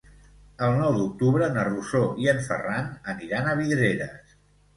El 0.67 0.77
nou 0.77 0.95
d'octubre 0.95 1.49
na 1.57 1.65
Rosó 1.67 2.01
i 2.25 2.31
en 2.33 2.41
Ferran 2.49 2.89
aniran 3.15 3.53
a 3.53 3.55
Vidreres. 3.61 4.35